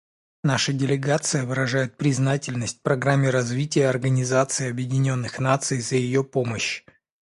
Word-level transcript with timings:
Наша 0.43 0.73
делегация 0.73 1.45
выражает 1.45 1.95
признательность 1.95 2.81
Программе 2.81 3.29
развития 3.29 3.87
Организации 3.87 4.67
Объединенных 4.71 5.37
Наций 5.37 5.79
за 5.79 5.95
ее 5.97 6.23
помощь. 6.23 6.83